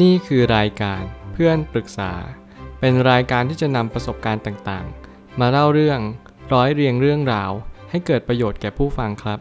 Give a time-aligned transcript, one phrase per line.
[0.00, 2.12] นี่คือรายการเพื่อนปรึกษา
[2.80, 6.00] เป็นรายการที่จะนำประสบการณ์ต่างๆ มาเล่าเรื่อง
[6.52, 7.50] ร้อยเรียงเรื่องราว
[7.90, 9.38] ให้เกิดประโยชน์แก่ผู้ฟังครับ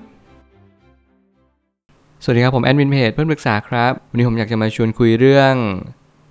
[2.23, 5.55] สวัสดีครับผมแอดมินเพจเพื่อนปรึกษาครับ วันนี้ผมอยากจะมาชวนคุยเรื่อง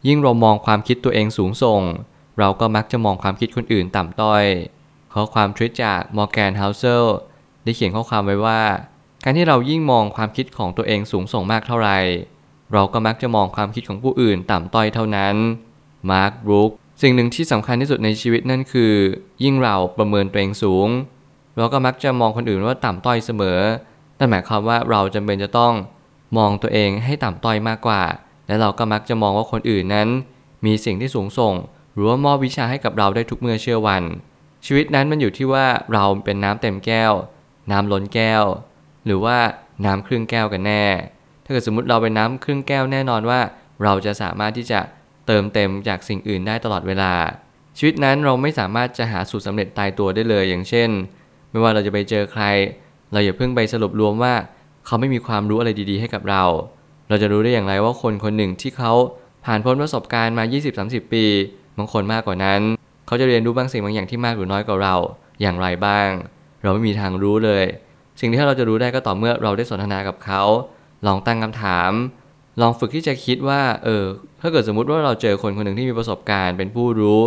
[0.06, 1.82] ยิ่งเรามองความคิดตัวเองสูงส่ง
[2.38, 4.44] เราก็มักจะมองความคิดคนอื่นต่ำต้อย
[5.12, 7.04] ข้อความทวิตจากมอร์แกนเฮาเซล
[7.64, 8.62] ได้เขียนข้อความไว้ว่า
[9.24, 11.98] การที่เรายิ่งมองความคิดของตัวเองสูงส่งมากเท่าไหร่
[12.72, 15.34] เราก็มักจะมองความคิดของผู้อื่นต่ำต้อยเท่านั้น
[16.10, 16.70] มาร์คบรูค
[17.02, 18.94] สิ่งหนึ่งที่สำคัญที่สุดในชีวิตนั่นคือ
[19.44, 20.88] ยิ่งเราประเมินตัวเองสูง
[21.56, 23.60] เราก็มักจะมองคนอื่นว่าต่ำต้อยเสมอ
[24.18, 25.74] นั่นหมายความว่าเราจำเป็นจะต้อง
[26.36, 28.02] มองตัวเองให้ต่ำต้อยมากกว่า
[28.46, 30.08] และเราก็มักจะมองว่าคนอื่นนั้น
[30.66, 31.54] มีสิ่งที่สูงส่ง
[31.92, 34.02] หรือว่ามอบวิชาให้กับเราได้ทุกเมื่อเชื่อวัน
[34.66, 37.12] ชีวิตนั้นมันอยู่ที่ว่าเราเป็นน้ำเต็มแก้ว
[37.70, 38.42] น้ำล้นแก้ว
[39.06, 39.38] หรือว่า
[39.84, 43.40] น้ำครึ่งแก้วกันแน่าเกิดสมมติเราเป็นน้ำครึ่งแก้วแน่นอนว่า
[43.84, 44.80] เราจะสามารถที่จะ
[45.26, 47.12] เติมเต็มจากสิ่งอื่นได้ตลอดเวลา
[47.78, 50.90] ชีวิตนั้นเราไม่สามารถจะหาสูตรสำเร็จตายตัวได้เลย อย่างเช่น
[51.50, 52.44] ไม่ว่าเราจะไปเจอใคร
[53.12, 54.34] เราอย่าเพิ่งไปสรุปรวมว่า
[54.86, 56.44] เขาไม่มีความรู้อะไรดีๆ ให้กับเรา
[57.08, 58.92] เราจะรู้ได้อย่างไรว่าคนคนหนึ่งที่เขา
[59.44, 60.44] ผ่านพ้นประสบการณ์มา
[60.78, 61.24] 20-30 ปี
[61.76, 62.60] บางคนมากกว่านั้น
[63.06, 64.96] เขาจะเรียนรู้บางสิ่งบางอย่างที่มากหรือน้อยกว่าเรา
[65.40, 66.08] อย่างไรบ้าง
[66.62, 67.64] เราไม่มีทางรู้เลย
[68.20, 70.42] สิ่งที่เราจะรู้ได้ก็ต่อเมื่อเราได้สนทนากับเขา
[71.06, 71.90] ลองตั้งคำถาม
[72.60, 74.04] ลองฝึกที่จะคิดว่า เออ
[74.40, 77.20] ถ้าเกิดสมมุติว่าเราเจอคนคนหนึ่งที่มีประสบการณ์ เป็นผู้รู้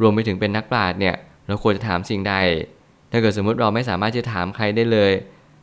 [0.00, 2.34] รวมไปถึงเป็นนักปราชญ์เนี่ย เราควรจะถามสิ่งใด
[3.10, 5.12] ถ้าเกิดสมมุติเราไม่สามารถจะถามใครได้เลย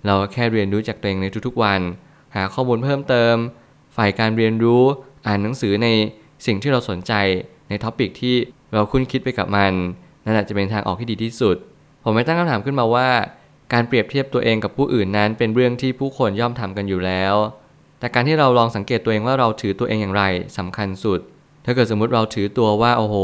[0.06, 1.82] เราแค่เรียนรู้จากตัวเองในทุกๆวัน
[2.36, 3.36] หาข้อมูลเพิ่มเติม
[3.98, 4.84] ฝ่ายการเรียนรู้
[5.28, 5.88] อ่านหนังสือใน
[6.46, 7.14] สิ่งที่เราสนใจ
[7.70, 8.36] ใน topic ที่
[8.74, 9.74] เราครุ่นคิดไปกับมัน
[10.26, 11.56] นั่นอาจจะเป็นทางออกที่ดีที่สุด
[12.04, 13.08] ผมไม่ตั้งคำถามขึ้นมาว่า
[13.74, 17.36] การเปรียบเทียบตัวเองกับผู้อื่นนั้น เป็นเรื่องที่ผู้คนย่อมทำกันอยู่แล้ว
[18.00, 20.24] แต่การที่เราลองสังเกตตัวเองว่าเราถือตัวเองอย่างไร
[20.58, 21.20] สำคัญสุด
[21.66, 23.16] ถ้าเกิดสมมุติเราถือตัวว่าโอ้โห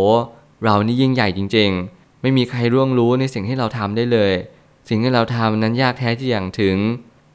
[0.64, 4.34] เรานี่ยิ่งใหญ่จริง ๆ ไม่มีใครล่วงรู้ในสิ่งที่เราทำได้เลย
[4.90, 6.78] สิ่งที่เราทำนั้นยากแท้ที่หยั่งถึง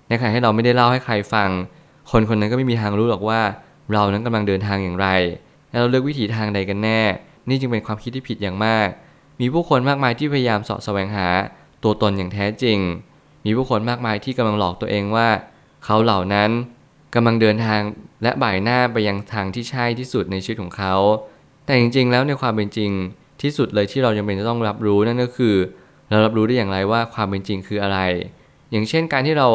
[0.08, 1.48] ในขณะที่เราไม่ได้เล่าให้ใครฟัง
[2.10, 3.40] คนคนนั้นก็ไม่มีทางรู้หรอกว่า
[3.92, 5.08] เรานั้นกำลังเดินทางอย่างไร
[5.70, 7.00] และเราเลือกวิถีทางใดกันแน่
[7.48, 8.88] นี่จึงเป็นความคิดที่ผิดอย่างมาก
[9.40, 11.26] มีผู้คนมากมายที่พยายามสาะแสวงหา
[11.82, 12.78] ตัวตนอย่างแท้จริง
[13.44, 15.28] มีผู้คนมากมายที่กำลังหลอกตัวเองว่า
[15.84, 16.50] เขาเหล่านั้น
[17.14, 17.80] กำลังเดินทาง
[18.22, 20.94] และบ่ายหน้าไปยังทางที่ใช่ที่สุดในชีวิตของเขา
[21.64, 22.90] แต่จริงๆ แล้วในความเป็นจริง
[23.42, 25.54] ที่สุดเลยที่เราจำเป็นจะต้องรับรู้นั่นก็คือ
[26.10, 27.98] เรารับรู้ได้อย่างไรว่าความเป็นจริงคืออะไร
[28.70, 29.48] อย่างเช่นการที่เรา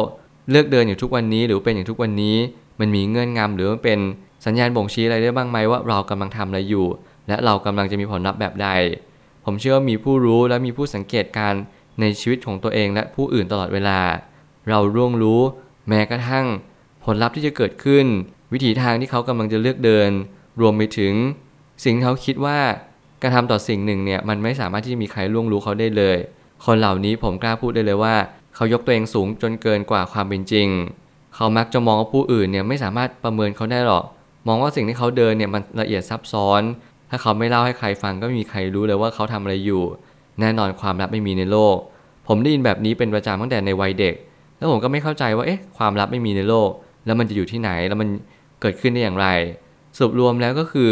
[0.50, 2.36] เลือกเดินอยู่ทุกวันนี้หรือเป็นอย่างทุกวันนี้
[2.80, 3.98] มันมีเงื่อนงำหรือมันเป็น
[4.46, 6.86] สัญญาณบ่งชี้อะไรได้บ้างไหมว่าเรากำลังทำอะไรอยู่
[7.28, 8.68] และเรากำลังจะมีผลลัพธ์แบบใด
[9.44, 11.54] ผมเชื่อว่ามีผู้รู้และมีผู้สังเกตการ
[12.00, 14.00] ในชีวิตของตัวเองและผู้อื่นตลอดเวลา
[14.68, 15.40] เราร่วงรู้
[15.88, 16.46] แม้กระทั่ง
[17.04, 18.06] ผลลัพธ์ที่จะเกิดขึ้น
[18.52, 20.10] วิถีทางที่เขากำลังจะเลือกเดิน
[20.60, 21.14] รวมไปถึง
[21.84, 22.58] สิ่งที่เขาคิดว่า
[23.22, 26.16] การทำต่อสิ่งหนึ่งเนี่ยมันไม่สามารถที่จะมีใครล่วงรู้เขาได้เลย
[26.64, 28.14] คนเหล่านี้ผมกล้าพูดได้เลยว่า
[28.54, 30.68] เขายกตัวเองสูงจนเกินกว่าความเป็นจริง
[31.34, 34.04] เขามักจะมองว่าผู้อื่นเนี่ยไม่สามารถประเมินเขาได้หรอก
[34.48, 36.62] มองว่าสิ่งที่เขาเดินเนี่ยมันละเอียดซับซ้อน
[37.10, 39.82] ถ้าเขาไม่เล่าให้ใครฟังก็ไม่มีใครรู้เลยว่าเขาทำอะไรอยู่
[40.40, 41.76] แน่นอนความลับไม่มีในโลก
[42.28, 44.14] ผมได้ยินแบบนี้เป็นประจำตั้งแต่ในวัยเด็ก
[44.56, 46.70] แล้วผมก็ไม่เข้าใจว่าเอ๊ะความลับไม่มีในโลก
[47.06, 48.08] แล้วมันจะอยู่ที่ไหนแล้วมัน
[48.60, 49.26] เกิดขึ้นได้อย่างไร
[49.96, 50.90] สรุปรวมแล้วก็คือ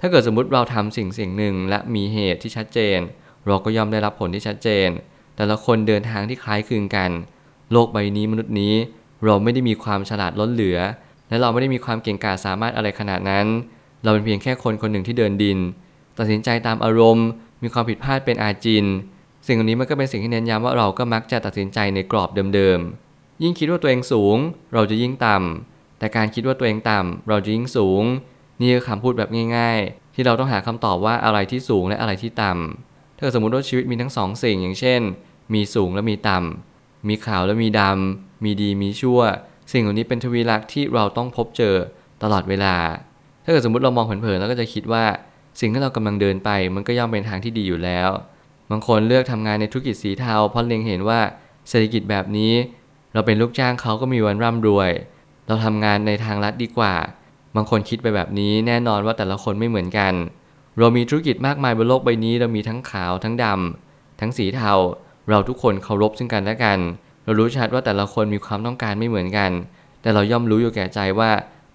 [0.00, 2.98] ถ้าเกิดสมมติเราทำสิ่งสิ่งหนึ่งและมีเหตุที่ชัดเจน
[3.46, 4.88] เราก็ย่อมได้รับผลที่ชัดเจน
[5.36, 7.10] แต่ละคนเดินทางที่คล้ายคลึงกัน
[7.72, 8.74] โลกใบนี้มนุษย์นี้
[9.24, 10.78] เราไม่ได้มีความฉลาดล้นเหลือ
[11.28, 13.46] และเราไม่ได้มีความเก่งกาจสามารถอะไรขนาดนั้น
[14.02, 15.58] เราเป็นเพียงแค่คนคนหนึ่งที่เดินดิน
[16.18, 17.26] ตัดสินใจตามอารมณ์
[17.62, 18.86] มีความผิดพลาดเป็นอาจิน
[19.46, 24.36] สิ่งเหล่านี้มันก็เป็นสิ่งที่เน้นย้ำว่าเราก็มักจะตัดสินใจในกรอบเดิมๆ ยิ่งคิดว่าตัวเองสูง
[24.74, 28.02] เราจะยิ่งต่ำ แต่การคิดว่าตัวเองต่ำ เราจะยิ่งสูง
[28.60, 35.00] นี่คือคำพูดแบบง่าย ๆ ที่เราต้องหาคำตอบว่าอะไรที่สูงและอะไรที่ต่ำถ้าสมมติว่าชีวิตมีทั้งสองสิ่งอย่างเช่น
[35.54, 39.20] มีสูงและมีต่ำ มีขาวและมีดำ มีดีมีชั่ว
[39.72, 41.74] สิ่งเหล่านี้เป็นทวีลักษณ์ที่เราต้องพบเจอ
[42.22, 42.76] ตลอดเวลา
[43.44, 45.04] ถ้าเกิดสมมติเรามองเผินๆแล้วก็จะคิดว่า
[45.60, 48.10] สิ่งที่เรากำลังเดินไป มันก็ย่อมเป็นทางที่ดีอยู่แล้ว
[48.70, 51.20] บางคนเลือกทำงานในธุรกิจสีเทาเพราะเล็งเห็นว่า
[51.68, 52.52] เศรษฐกิจแบบนี้
[53.12, 54.90] เราเป็นลูกจ้างเขาก็มีวันร่ำรวย
[55.46, 56.94] เราทำงานในทางลัดดีกว่า
[57.56, 60.12] บางคนคิดไปแบบนี้แน่นอนว่าแต่ละคนไม่เหมือนกัน
[60.78, 64.72] เรามีธุรกิจมากมายบนโลกใบนี้ เรามีทั้งขาวทั้งดำทั้งสีเทา
[65.30, 66.78] เราทุกคนเคารพซึ่งกันและกัน
[67.24, 69.50] เรารู้ชัดว่าแต่ละคนมีความต้องการไม่เหมือนกัน
[70.02, 71.30] แต่เราย่อมรู้อยู่แก่ใจว่า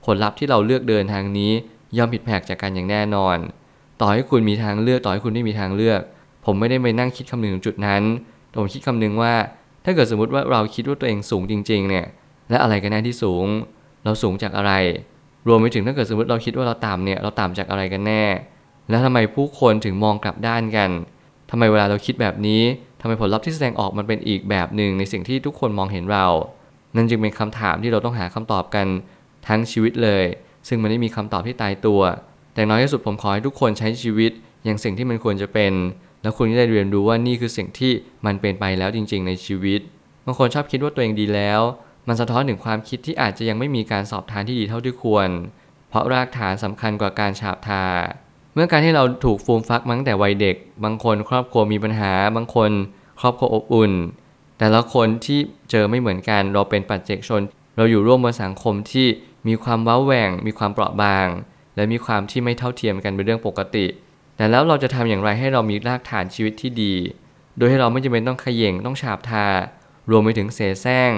[0.05, 1.51] ผลลัพธ์ที่เราเลือกเดินทางนี้
[1.97, 3.37] ย่อมผิดแผกจากกันอย่างแน่นอน
[4.01, 6.01] ต่อให้คุณมีทางเลือก ต่อให้คุณไม่มีทางเลือก
[6.45, 8.03] ผมไม่ได้ไปนั่งคิดคำนึงถึงจุดนั้น
[8.49, 9.33] แต่ผมคิดคำนึงว่า
[9.85, 12.05] ถ้าเกิดสมมติว่าเราคิดว่าตัวเองสูงจริง ๆ เนี่ย
[12.49, 13.45] และอะไรกันแน่ที่สูง
[14.03, 14.73] เราสูงจากอะไร
[15.47, 18.23] รวมไปถึงถ้าเกิดสมมติเราคิดว่าเราต่ำเนี่ย เราต่ำจากอะไรกันแน่
[18.89, 20.89] แล้วทำไมผู้คนถึงมองกลับด้านกัน
[21.51, 22.61] ทำไมเวลาเราคิดแบบนี้
[23.01, 26.25] ทำไมผลลัพธ์ที่แสดงออกมันเป็นอีกแบบหนึ่งในสิ่งที่ทุกคนมองเห็นเรา
[26.95, 28.87] นั่นจึงเป็นคำถามที่เราต้องหาคำตอบกัน
[29.47, 30.25] ทั้งชีวิตเลย
[30.67, 32.01] ซึ่งมันไม่มีคำตอบที่ตายตัว
[32.53, 34.31] แต่น้อยที่สุดผมขอให้ทุกคนใช้ชีวิต
[34.63, 35.73] อย่างสิ่งที่มันควรจะเป็น
[36.21, 37.91] แล้วคุณก็ได้เรียนรู้ว่านี่คือสิ่งที่
[38.25, 39.81] มันเป็นไปแล้วจริง ๆ ในชีวิต
[40.25, 41.61] บางคนชอบคิดว่าตัวเองดีแล้ว
[42.07, 45.29] มันสะท้อนถึงความคิดที่อาจจะยังไม่มีการสอบทานที่ดีเท่าที่ควร
[45.89, 47.85] เพราะรากฐานสำคัญกว่าการฉาบทา
[48.53, 52.71] เมื่อการที่เราถูกฟูมฟักมาตั้งแต่วัยเด็ก บางคนครอบครัวมีปัญหา บางคน
[53.21, 53.91] ครอบครัวอบอุ่น
[54.59, 55.39] แต่ละคนที่
[55.71, 57.41] เจอไม่เหมือนกัน เราเป็นปัจเจกชน
[57.77, 59.07] เราอยู่ร่วมบนสังคมที่
[59.47, 61.27] มีความว้าแหว่ง มีความเปราะบาง
[61.75, 63.85] และมีความที่ไม่เท่าเทียมกันเป็นเรื่องปกติ
[64.37, 66.93] แต่แล้วเราจะทำอย่างไรให้เรามีรากฐานชีวิตที่ดี
[67.57, 69.45] โดยให้เราไม่จำเป็นต้องขย่งต้องฉาบทา
[70.11, 71.11] รวมไปถึงเสแสร้ง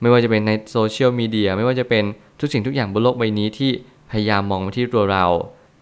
[0.00, 2.04] ไม่ว่าจะเป็นในโซเชียลมีเดียไม่ว่าจะเป็น
[2.40, 3.70] ทุกสิ่งทุกอย่างบนโลกใบนี้ที่
[4.10, 5.24] พยายามมองมาที่ตัวเรา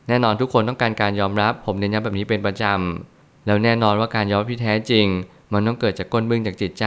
[0.09, 5.06] แน่นอนทุกคนต้องการการยอมรับ ผมเน้นย้ำแบบนี้เป็นประจำ แล้วแน่นอนว่าการยอมรับที่แท้จริง
[5.53, 6.87] มันต้องเกิดจากก้นบึ้งจากจิตใจ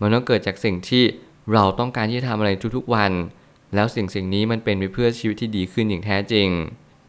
[0.00, 1.04] มันต้องเกิดจากสิ่งที่
[1.52, 3.12] เราต้องการที่จะทำอะไรทุกๆวัน
[3.74, 6.48] แล้วสิ่งสิ่งนี้มันเป็นไปเพื่อชีวิตที่ดีขึ้นอย่างแท้จริง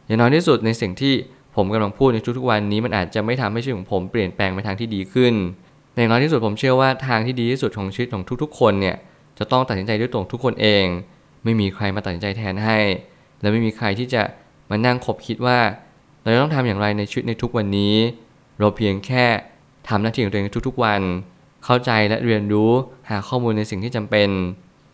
[0.06, 1.14] อย่างน้อยที่สุดในสิ่งที่
[1.56, 5.34] ผมกำลังพูดในทุกๆวันนี้มันอาจจะไม่ทำให้ชีวิตของผมเปลี่ยนแปลงไปทางที่ดีขึ้น
[5.92, 8.96] แต่อย่างน้อยที่สุดผมเชื่อว่าทางที่ดีที่สุดของชีวิตของทุกๆ คนเนี่ย
[9.38, 10.84] จะต้องตัดสินใจด้วยตัวทุกคนเอง
[11.44, 12.78] ไม่มีใครมาตัดสินใจแทนให้
[13.40, 14.22] และไม่มีใครที่จะ
[14.70, 15.58] มานั่งคบคิดว่า
[16.20, 17.94] เราต้องทำอย่างไรในชีวิตในทุกวันนี้
[18.58, 19.26] เราเพียงแค่
[19.88, 21.02] ทำหน้าที่ของตัวเองทุกๆวัน
[21.64, 22.70] เข้าใจและเรียนรู้
[23.10, 24.28] หาข้อมูลในสิ่งที่จำเป็น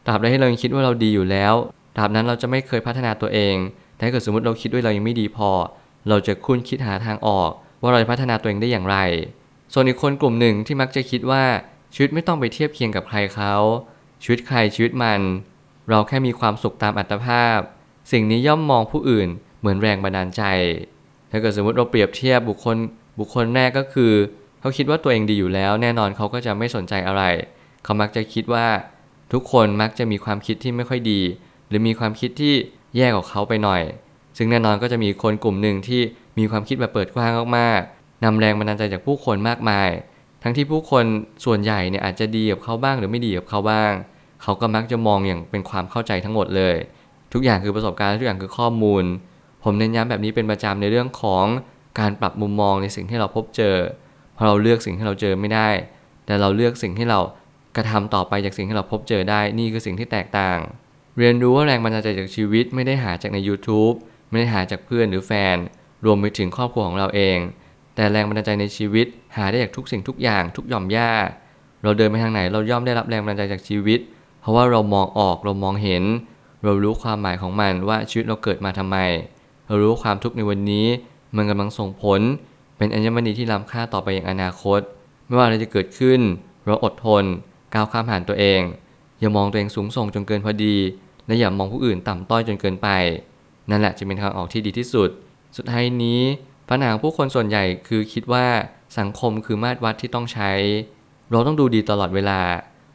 [0.06, 1.55] ตราบใดที่เรายังคิดว่าเราดีอยู่แล้ว
[1.97, 3.56] ตราบนั้นเราจะไม่เคยพัฒนาตัวเอง
[3.95, 5.51] แต่ถ้าเกิดสมมติเราคิดด้วยเรายังไม่ดีพอ
[6.09, 7.51] เราจะคุ้นคิดหาทางออก
[7.83, 8.97] ว่าเราจะพัฒนาตัวเองได้อย่างไร
[9.73, 11.45] ส่วนอีกคนกลุ่มหนึ่งที่มักจะคิดว่า
[11.95, 13.55] ชีวิตไม่ต้องไปเทียบเคียงกับใครเขา
[14.23, 15.21] ชีวิตใครชีวิตมัน
[15.89, 17.59] เราแค่มีความสุขตามอัตภาพ
[18.12, 19.29] สิ่งนี้ย่อมมองผู้อื่น
[19.61, 20.43] เหมือนแรงบันดาลใจ
[21.31, 22.77] ถ้าเกิดสมมติเราเปรียบเทียบบุคคล
[23.19, 24.12] บุคคลแรกก็คือ
[24.61, 27.23] เขาคิดว่าตัวเองดีอยู่แล้ว แน่นอนเขาก็จะไม่สนใจอะไร
[27.85, 28.67] เขามักจะคิดว่า
[29.32, 31.21] ทุกคนมักจะมีความคิดที่ไม่ค่อยดี
[31.69, 32.55] หรือมีความคิดที่
[32.97, 33.82] แย่กว่าเขาไปหน่อย
[34.37, 36.03] ซึ่งแน่นอนก็จะมีคนกลุ่มหนึ่งที่
[36.38, 39.91] มีความคิดแบบเปิดกว้างมากๆนำแรงบันดาลใจจากผู้คนมากมาย
[40.43, 41.05] ทั้งที่ผู้คน
[41.44, 43.93] ส่วนใหญ่เนี่ยอาจจะดีกับเขาบ้างหรือไม่ดีกับเขาบ้าง
[44.43, 46.76] เขาก็มักจะมองอย่างเป็นความเข้าใจทั้งหมดเลย
[47.32, 49.05] ทุกอย่างคือประสบการณ์ทุกอย่างคือข้อมูล
[49.65, 51.47] ผมเน้นย้ำแบบนี้เป็นประจำในเรื่องของ
[52.00, 53.76] การปรับมุมมองในสิ่งที่เราพบเจอ
[54.35, 55.69] เพราะเราเลือกสิ่งที่เราเจอไม่ได้
[56.26, 57.21] แต่เราเลือกสิ่งที่เรา
[57.76, 60.59] กระทำต่อไปจากสิ่งที่เราพบเจอได้นี่คือสิ่งที่แตกต่าง
[61.19, 63.94] เรียนรู้ว่าแรงบันดาลใจจากชีวิตไม่ได้หาจากใน YouTube
[64.31, 65.56] ไม่ได้หาจากเพื่อนหรือแฟน
[66.05, 67.38] รวมไปถึงครอบครัวของเราเอง
[67.94, 69.06] แต่แรงบันดาลใจในชีวิต
[69.37, 71.12] หาได้จากทุกสิ่งทุกอย่างทุกหย่อมย่า
[71.82, 74.00] เราเดินไปทางไหนเราย่อมได้รับแรงบันดาลใจจากชีวิต
[74.41, 76.05] เพราะว่าเรามองออกเรามองเห็น
[76.65, 78.97] เรารู้ความหมายของมันว่าชีวิตเราเกิดมาทำไม
[79.67, 80.87] เรารู้ความทุกข์ในวันนี้
[81.37, 82.21] มันกำลังส่งผล
[82.76, 84.81] เป็นอัญมณีที่ล้ำค่าต่อไปอย่างอนาคต
[85.26, 86.21] ไม่ว่าอะไรจะเกิดขึ้น
[86.67, 87.25] เราอดทน
[87.75, 88.61] ก้าวข้ามผ่านตัวเอง
[89.21, 90.76] อย่ามองตัวเองสูงส่งจนเกินพอดี
[91.26, 92.88] และอย่ามองผู้อื่นต่ำต้อยจนเกินไป
[93.71, 95.09] นั่นแหละจะเป็นทางออกที่ดีที่สุด
[95.56, 96.21] สุดท้ายนี้
[96.69, 98.47] ปัญหางผู้คนส่วนใหญ่คือคิดว่า
[98.99, 100.50] สังคมคือมาตรวัดที่ต้องใช้
[101.31, 102.41] เราต้องดูดีตลอดเวลา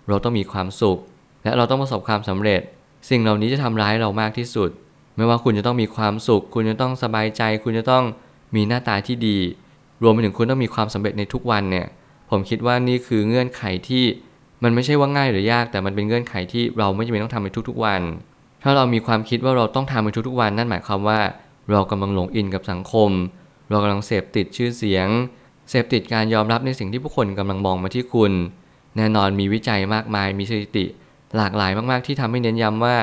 [0.07, 0.97] เราต้องมีความสุข
[1.43, 2.61] และเราต้องประสบความสำเร็จ
[3.09, 4.69] สิ่งเหล่านี้จะทำร้ายเรามากที่สุด
[5.15, 8.03] ไม่ว่าคุณจะต้องมีความสุข คุณจะต้องสบายใจ คุณจะต้อง
[8.55, 9.37] มีหน้าตาที่ดี
[10.03, 11.87] รวมไปถึงคุณต้องมีความสำเร็จในทุกวันเนี่ย
[12.29, 14.03] ผมคิดว่านี่คือเงื่อนไขที่
[14.63, 18.01] มันไม่ใช่ว่าง่ายหรือยาก แต่มันเป็นเงื่อนไขที่เราไม่จำเป็นต้องทำในทุกๆวัน
[18.63, 21.19] ถ้าเรามีความคิดว่าเราต้องทำในทุกๆวันนั่นหมายความว่า
[21.71, 23.11] เรากำลังหลงอินกับสังคม
[23.69, 25.07] เรากำลังเสพติดชื่อเสียง
[25.69, 28.31] เสพติดการยอมรับในสิ่งที่ผู้คนกำลังมองมาที่คุณ
[28.97, 30.85] แน่นอนมีวิจัยมากมาย มีสถิติ
[31.37, 32.95] หลากหลายมากๆที่ทำให้เน้นย้ำว่า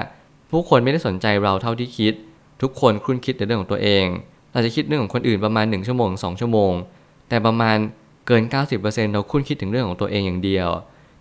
[0.51, 2.15] ผู้คนไม่ได้สนใจเราเท่าที่คิด
[2.63, 4.05] ทุกคนคุ้นคิดแต่เรื่องของตัวเอง
[4.53, 6.73] เราจะคิดเรื่องของคนอื่นประมาณ 1 ชั่วโมง 2 ชั่วโมง
[7.29, 7.77] แต่ประมาณ
[8.27, 8.43] เกิน
[8.79, 10.69] 90%เราคุ้นคิดถึงเรื่องของตัวเองอย่างเดียว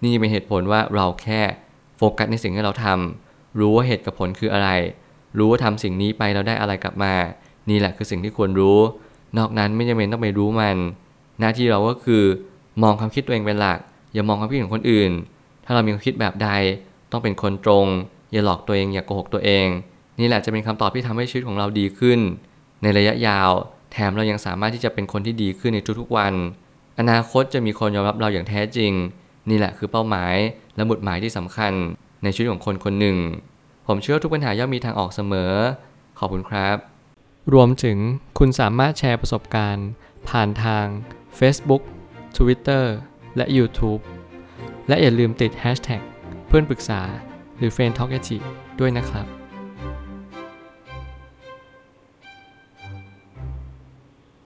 [0.06, 1.42] นี่เป็นเหตุผลว่าเราแค่
[1.98, 4.70] โฟกัสในสิ่งที่เราทำรู้ว่าเหตุกับผลคืออะไร
[5.38, 7.14] รู้ว่าทำสิ่งนี้ไปเราได้อะไรกลับมา
[7.70, 8.80] นี่แหละคือสิ่งที่ควรรู้
[9.38, 10.78] นอกนั้นไม่จำเป็นต้องไปรู้มัน
[11.40, 12.24] หน้าที่เราก็คือ
[12.84, 13.80] มองความคิดตัวเองเป็นหลัก
[14.14, 15.12] อย่ามองความคิดของคนอื่น
[15.66, 16.50] ถ้าเรามีความคิดแบบใด
[17.12, 17.86] ต้องเป็นคนตรง
[18.32, 19.68] อย่าหลอกตัวเองอย่าโกหกตัวเอง
[20.20, 22.20] นี่แหละจะเป็นคำตอบที่ทำให้ชีวิตของเราดีขึ้น
[22.82, 23.52] ในระยะยาว
[23.92, 26.34] แถมเรายังสามารถที่จะเป็นคนที่ดีขึ้นในทุกๆวัน
[27.00, 28.92] อนาคตจะมีคนยอมรับเราอย่างแท้จริง
[29.50, 30.36] นี่แหละคือเป้าหมาย
[30.76, 31.74] และหมุดหมายที่สำคัญ
[32.24, 33.18] ในชีวิตของคนคนหนึ่ง
[33.88, 35.52] ผมเชื่อทุกปัญหาย่อมมีทางออกเสมอ
[36.20, 36.78] ขอบคุณครับ
[37.54, 37.98] รวมถึง
[38.40, 39.88] คุณสามารถแชร์ประสบการณ์
[40.30, 40.86] ผ่านทาง
[41.40, 41.84] Facebook
[42.38, 42.86] Twitter
[43.38, 44.02] และ YouTube
[44.88, 46.02] และอย่าลืมติด Hashtag
[46.48, 47.02] เพื่อนปรึกษา
[47.58, 48.12] หรือ f r ร e n d t a l k
[48.80, 49.26] ด้วยนะครับ